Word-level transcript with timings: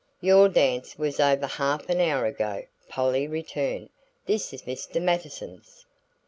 "Your 0.19 0.49
dance 0.49 0.97
was 0.97 1.19
over 1.19 1.45
half 1.45 1.87
an 1.87 1.99
hour 2.01 2.25
ago," 2.25 2.63
Polly 2.89 3.27
returned. 3.27 3.89
"This 4.25 4.51
is 4.51 4.63
Mr. 4.63 4.99
Mattison's." 4.99 5.85